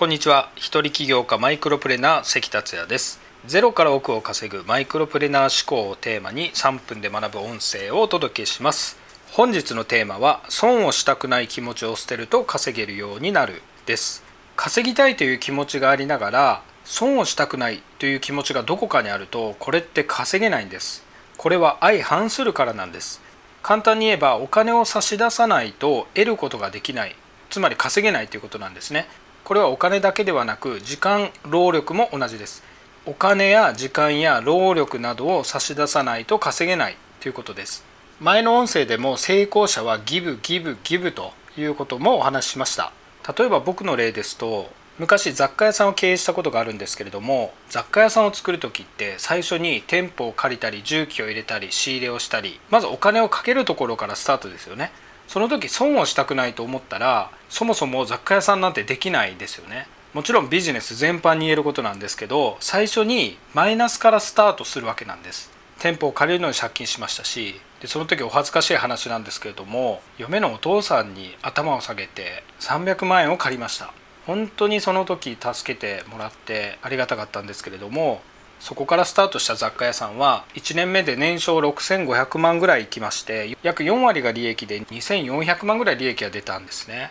[0.00, 0.48] こんにちは。
[0.56, 3.20] 一人起業家マイクロプレナー関達也です。
[3.44, 8.96] ゼロから億を稼ぐマイクロプレナー思考をテーマに3分で学ぶ音声をお届けします。
[9.32, 14.24] 本日のテーマは損をしたくない気持ちを捨てると稼げるようになるです。
[14.56, 21.04] 稼ぎたいという気持ちがありながら損をしたくないという気持ちがどこかにあるとこれって稼げないんです。
[21.36, 23.20] これは相反するからなんです。
[23.62, 27.14] 簡単に言えばお金を差し出さないと得ることができない。
[27.50, 29.06] つまり稼げないということなんですね。
[29.44, 32.62] これはお金だけではなく時間労力も同じです。
[33.06, 37.84] お金や時間や労力などを差し出さないと稼げないということです。
[38.20, 42.92] 前の音声でも成功者はギブギブギブということもお話ししました。
[43.36, 54.92] 例えば僕の例ですと昔雑貨屋さんを経営したことがあるんですけれども雑貨屋さんを作る時って最初に店舗を借りたり重機を入れたり仕入れをしたりまずお金をかけるところからスタートですよね。
[55.30, 59.86] その時損をしたくないと思ったらそもそも雑貨屋さんなんてできないですよね。
[60.12, 65.52] もちろんビジネス全般に言えることなんですけど最初にマイナスからスタートするわけなんです。
[65.78, 73.94] 店舗を借りるのに借金しましたしでその時お恥ずかしい話なんですけれども嫁のお父さんに頭を下げて300万円を借りました。
[74.26, 78.20] 本当にその時助けてもらってありがたかったんですけれども
[78.60, 87.10] そこからスタートした雑貨屋さんは1年目で年商6500万ぐらいいきまして約4割が利益で2400万ぐらい利益が出たんですね。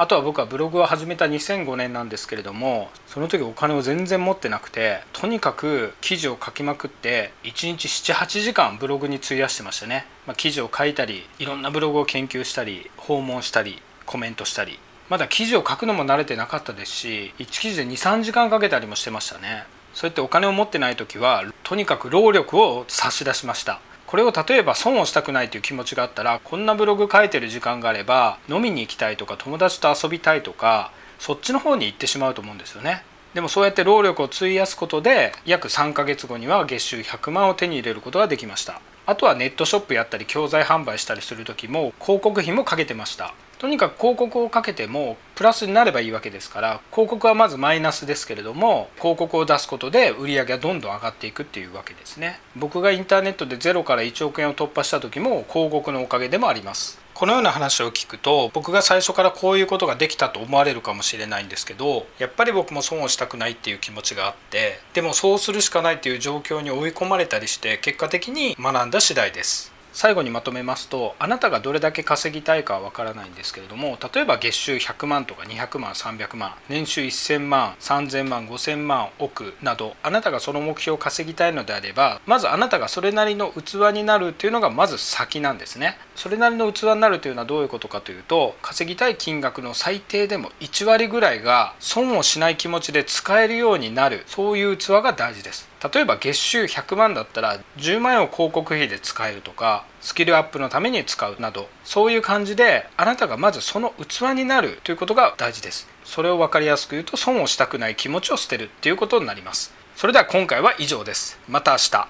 [0.00, 14.78] あとは僕はブログを始めた2005年なんですけれどもその時お金を全然持ってなくてとにかく記事を書きまくって1日78時間ブログに費やしてましたね、まあ、記事を書いたりいろんなブログを研究したり訪問したりコメントしたり。
[15.08, 19.64] まだ記事を書くのも慣れてなかったですし1記事で23時間かけたりもしてましたね。
[19.98, 23.80] そうやってお金を持ってない時はとにかく労力を差し出しました。
[24.06, 33.02] これを例えば損をしたくないという気持ちがあったらこんなブログ書いてる時間があれば飲みに行きたいとか友達と遊びたいとかそっちの方に行ってしまうと思うんですよね。
[33.34, 38.80] でもそうやって労力を費やすことで約3ヶ月後には月収100万を手に入れることができました。
[39.04, 43.34] あとはネットショップやったり教材販売したりする時も広告費もかけてました。
[43.58, 52.40] とにかく広告をかけてもプラスになればいいわけですから広告はまずマイナスですけれども広告を出すことで売り上げがどんどん上がっていくっていうわけですね。
[52.56, 57.00] 僕がインターネットで0から1億円を突破した時も広告のおかげでもあります。
[57.14, 69.77] このような話を聞くと僕が最初からこういうことができたと思われるかもしれないんですけどやっぱり僕も損をしたくないっていう気持ちがあってでもそうするしかないっていう状況に追い込まれたりして結果的に学んだ次第です。
[70.00, 85.98] 最後にまとめますとあなたがどれだけ稼ぎたいかはわからないんですけれども例えば月収100万とか200万300万年収1000万3000万5000万億などあなたがその目標を稼ぎたいのであればまずあなたがそれなりの器になるというのがまず先なんですね。
[86.14, 95.68] それなりの器になるというのはどういうことかというと稼ぎたい金額の最低でも1割ぐらいが損をしない気持ちで使えるようになるそういう器が大事です。
[95.92, 105.88] 例えば月収100万だったら10万円を広告費で使えるとかスキルアップのために使うなどそういう感じであなたがまずその器になるということが大事です。
[106.04, 109.74] それを分かりやすく言うと損をしたくない気持ちを捨てるっていうことになります。
[109.96, 111.38] それでは今回は以上です。
[111.48, 112.08] また明日。